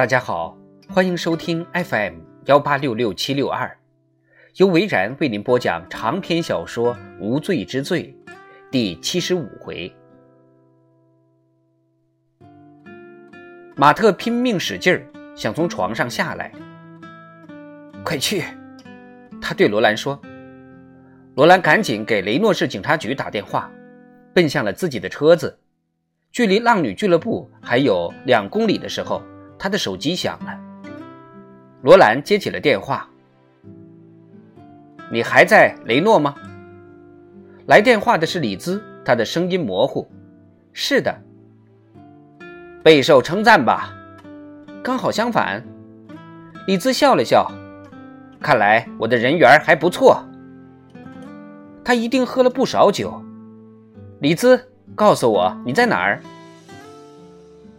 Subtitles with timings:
[0.00, 0.56] 大家好，
[0.88, 3.70] 欢迎收听 FM 幺八六六七六二，
[4.56, 8.16] 由维然为您播讲长篇小说《无罪之罪》
[8.70, 9.94] 第七十五回。
[13.76, 15.04] 马特拼命使劲儿，
[15.36, 16.50] 想从床上下来。
[18.02, 18.42] 快去！
[19.38, 20.18] 他对罗兰说。
[21.34, 23.70] 罗兰赶紧给雷诺市警察局打电话，
[24.32, 25.58] 奔向了自己的车子。
[26.32, 29.22] 距离浪女俱乐部还有两公里的时候，
[29.60, 30.58] 他的手机响了。
[31.82, 33.06] 罗兰接起了电话
[35.12, 36.34] ：“你还在雷诺吗？”
[37.68, 40.10] 来电话的是李兹，他的声音模糊
[40.72, 41.14] ：“是的。”
[42.82, 43.94] 备受称赞吧？
[44.82, 45.62] 刚好相反。
[46.66, 47.50] 李兹笑了笑
[48.40, 50.24] ：“看来我的人缘还不错。”
[51.84, 53.22] 他一定喝了不少酒。
[54.20, 56.22] 李兹，告诉我你在哪儿？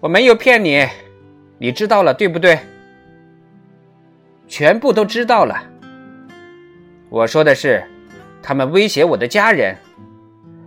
[0.00, 0.86] 我没有骗你，
[1.58, 2.58] 你知道了对不对？
[4.46, 5.60] 全部都知道了。
[7.10, 7.84] 我说的是，
[8.42, 9.76] 他们威胁我的家人。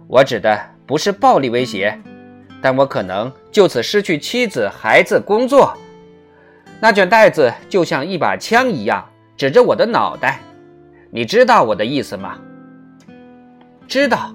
[0.07, 1.97] 我指的不是暴力威胁，
[2.61, 5.75] 但我可能就此失去妻子、孩子、工作。
[6.79, 10.39] 那卷袋子就像一把枪一样，指着我的脑袋。
[11.09, 12.37] 你知道我的意思吗？
[13.87, 14.33] 知道，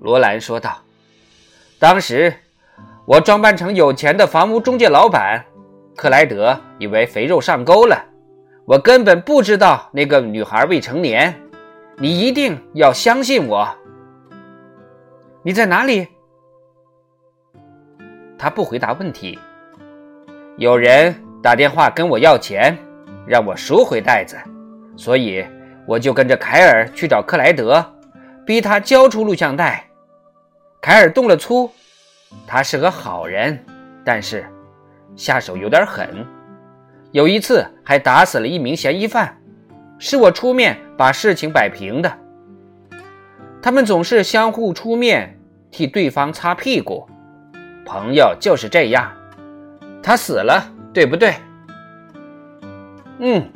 [0.00, 0.78] 罗兰说道。
[1.78, 2.32] 当时
[3.04, 5.44] 我装扮成有钱的房屋中介老板，
[5.96, 8.04] 克莱德以为肥肉上钩了。
[8.64, 11.34] 我根本不知道那个女孩未成年。
[11.98, 13.68] 你一定要相信我。
[15.42, 16.08] 你在哪里？
[18.38, 19.38] 他不回答问题。
[20.56, 22.76] 有人打电话跟我要钱，
[23.26, 24.36] 让我赎回袋子，
[24.96, 25.44] 所以
[25.86, 27.84] 我就跟着凯尔去找克莱德。
[28.44, 29.84] 逼他交出录像带，
[30.80, 31.70] 凯尔动了粗。
[32.46, 33.64] 他是个好人，
[34.04, 34.44] 但是
[35.16, 36.26] 下手有点狠。
[37.10, 39.36] 有一次还打死了一名嫌疑犯，
[39.98, 42.18] 是我出面把事情摆平的。
[43.62, 45.38] 他们总是相互出面
[45.70, 47.08] 替对方擦屁股，
[47.84, 49.12] 朋友就是这样。
[50.02, 51.34] 他死了，对不对？
[53.18, 53.48] 嗯，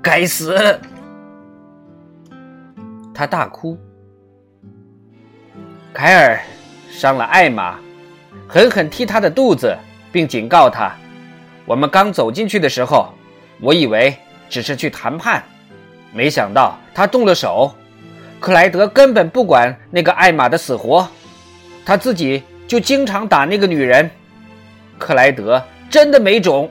[0.00, 0.56] 该死。
[3.12, 3.78] 他大哭。
[5.92, 6.40] 凯尔
[6.88, 7.78] 伤了艾玛，
[8.48, 9.76] 狠狠踢他的肚子，
[10.12, 10.94] 并警告他
[11.66, 13.12] ：“我们刚走进去的时候，
[13.60, 14.16] 我以为
[14.48, 15.42] 只是去谈判，
[16.12, 17.74] 没想到他动了手。
[18.38, 21.08] 克莱德根本不管那个艾玛的死活，
[21.84, 24.10] 他自己就经常打那个女人。
[24.98, 26.70] 克莱德真的没种。”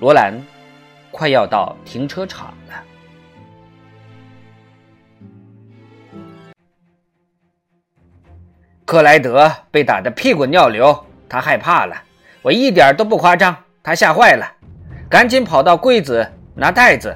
[0.00, 0.32] 罗兰
[1.10, 2.54] 快要到停车场
[8.88, 11.94] 克莱德被打得屁滚尿流，他害怕了。
[12.40, 14.50] 我一点都不夸张，他吓坏了，
[15.10, 17.14] 赶紧跑到柜子拿袋子。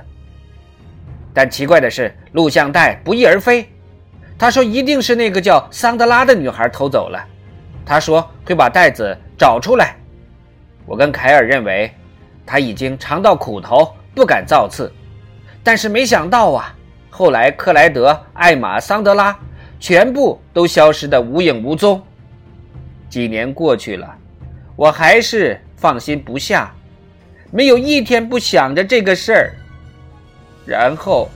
[1.32, 3.66] 但奇怪的是，录像带不翼而飞。
[4.38, 7.18] 他说一定是那个叫桑德拉的女孩偷走了。
[7.86, 9.96] 他说会把袋子找出来。
[10.84, 11.90] 我跟凯尔认为
[12.44, 14.92] 他已经尝到苦头，不敢造次。
[15.64, 16.74] 但是没想到啊，
[17.08, 19.34] 后来克莱德、艾玛、桑德拉。
[19.82, 22.00] 全部都消失的无影无踪。
[23.10, 24.16] 几年过去了，
[24.76, 26.72] 我还是放心不下，
[27.50, 29.53] 没有一天不想着这个事儿。
[30.65, 31.28] 然后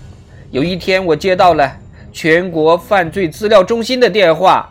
[0.52, 1.76] 有一天，我接到了
[2.12, 4.70] 全国犯罪资料中心的电话，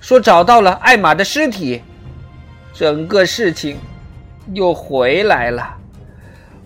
[0.00, 1.82] 说找到了艾玛的尸体，
[2.72, 3.76] 整个事情
[4.52, 5.76] 又回来了。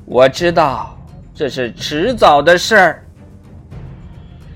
[0.04, 0.94] 我知道
[1.34, 3.02] 这是迟早的事儿，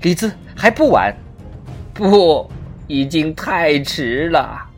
[0.03, 0.31] 李子。
[0.55, 1.15] 还不晚，
[1.93, 2.49] 不，
[2.87, 4.69] 已经太迟了。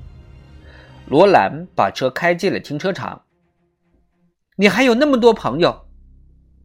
[1.07, 3.21] 罗兰把车开进了停车场。
[4.55, 5.85] 你还有那么多朋友，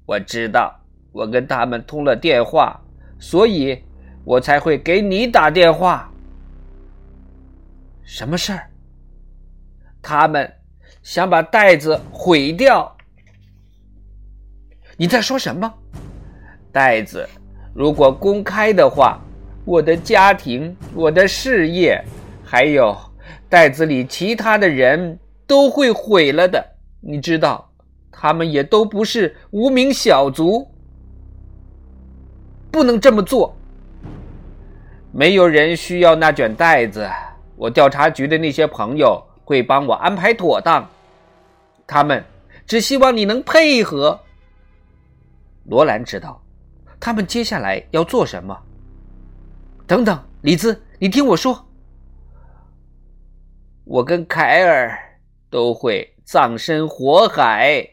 [0.06, 0.74] 我知道，
[1.12, 2.80] 我跟他们通了电话，
[3.20, 3.84] 所以
[4.24, 6.10] 我才会给你打电话。
[8.02, 8.70] 什么事儿？
[10.00, 10.50] 他们
[11.02, 12.96] 想把袋子毁掉。
[14.96, 15.72] 你在说什么？
[16.72, 17.28] 袋子。
[17.74, 19.18] 如果公开的话，
[19.64, 22.02] 我的家庭、我的事业，
[22.44, 22.94] 还有
[23.48, 26.62] 袋子里其他的人都会毁了的。
[27.00, 27.70] 你知道，
[28.10, 30.68] 他们也都不是无名小卒，
[32.70, 33.56] 不能这么做。
[35.10, 37.08] 没有人需要那卷袋子，
[37.56, 40.88] 我调查局的那些朋友会帮我安排妥当。
[41.86, 42.22] 他们
[42.66, 44.20] 只希望你能配合。
[45.64, 46.41] 罗兰知道。
[47.04, 48.56] 他们接下来要做什么？
[49.88, 51.66] 等等，李兹，你听我说。
[53.82, 54.96] 我跟凯尔
[55.50, 57.84] 都会葬身火海。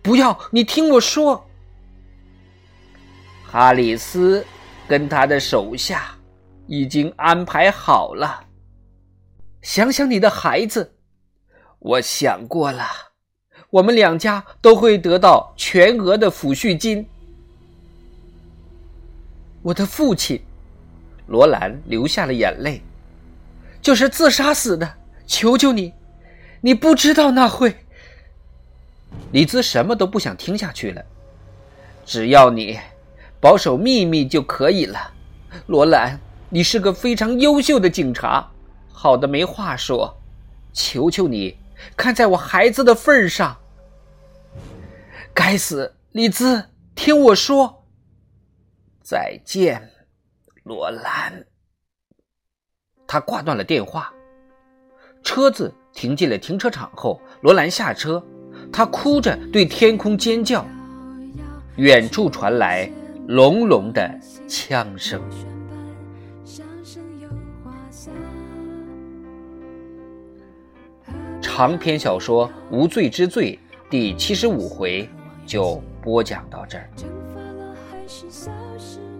[0.00, 1.46] 不要，你听我说。
[3.44, 4.42] 哈里斯
[4.88, 6.16] 跟他的手下
[6.66, 8.46] 已经安排好了。
[9.60, 10.94] 想想你的孩子，
[11.80, 12.86] 我想过了，
[13.68, 17.06] 我们两家都会得到全额的抚恤金。
[19.68, 20.40] 我的父亲，
[21.26, 22.80] 罗兰流下了眼泪，
[23.82, 24.94] 就是自杀死的。
[25.26, 25.92] 求求你，
[26.62, 27.76] 你不知道那会。
[29.30, 31.04] 李兹什么都不想听下去了，
[32.06, 32.78] 只要你
[33.42, 35.12] 保守秘密就可以了。
[35.66, 36.18] 罗兰，
[36.48, 38.50] 你是个非常优秀的警察。
[38.90, 40.18] 好的，没话说。
[40.72, 41.58] 求求你，
[41.94, 43.54] 看在我孩子的份上。
[45.34, 47.77] 该死，李兹，听我说。
[49.08, 49.80] 再见，
[50.64, 51.32] 罗兰。
[53.06, 54.12] 他挂断了电话。
[55.22, 58.22] 车子停进了停车场后，罗兰下车，
[58.70, 60.62] 他哭着对天空尖叫。
[61.76, 62.86] 远处传来
[63.28, 65.22] 隆隆的枪声。
[71.40, 73.58] 长篇小说《无罪之罪》
[73.90, 75.08] 第七十五回
[75.46, 76.90] 就播讲到这儿。
[78.08, 79.17] 是消失